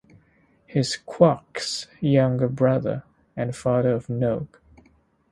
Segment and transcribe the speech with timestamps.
[0.65, 3.03] He is Quark's younger brother,
[3.37, 4.57] and the father of Nog.